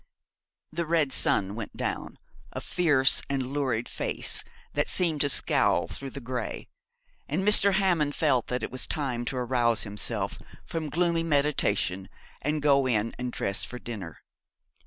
[0.71, 2.17] The red sun went down
[2.53, 4.43] a fierce and lurid face
[4.73, 6.67] that seemed to scowl through the grey
[7.29, 7.73] and Mr.
[7.73, 12.09] Hammond felt that it was time to arouse himself from gloomy meditation
[12.41, 14.17] and go in and dress for dinner.